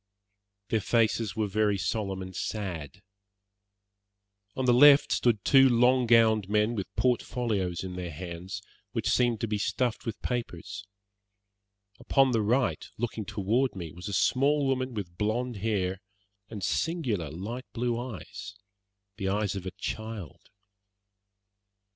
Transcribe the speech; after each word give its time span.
Their 0.69 0.81
faces 0.81 1.35
were 1.35 1.45
very 1.45 1.77
solemn 1.77 2.23
and 2.23 2.35
sad. 2.35 3.03
On 4.55 4.65
the 4.65 4.73
left 4.73 5.11
stood 5.11 5.45
two 5.45 5.69
long 5.69 6.07
gowned 6.07 6.49
men 6.49 6.73
with 6.73 6.87
port 6.95 7.21
folios 7.21 7.83
in 7.83 7.95
their 7.95 8.09
hands, 8.09 8.63
which 8.93 9.07
seemed 9.07 9.39
to 9.41 9.47
be 9.47 9.59
stuffed 9.59 10.07
with 10.07 10.19
papers. 10.23 10.87
Upon 11.99 12.31
the 12.31 12.41
right, 12.41 12.83
looking 12.97 13.25
toward 13.25 13.75
me, 13.75 13.91
was 13.91 14.07
a 14.07 14.13
small 14.13 14.65
woman 14.65 14.95
with 14.95 15.19
blonde 15.19 15.57
hair 15.57 16.01
and 16.49 16.63
singular, 16.63 17.29
light 17.29 17.67
blue 17.71 17.99
eyes 17.99 18.55
the 19.17 19.29
eyes 19.29 19.55
of 19.55 19.67
a 19.67 19.71
child. 19.77 20.49